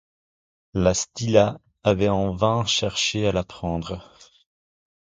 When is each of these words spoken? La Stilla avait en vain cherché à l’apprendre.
La 0.73 0.95
Stilla 0.95 1.59
avait 1.83 2.09
en 2.09 2.33
vain 2.33 2.65
cherché 2.65 3.27
à 3.27 3.31
l’apprendre. 3.31 4.17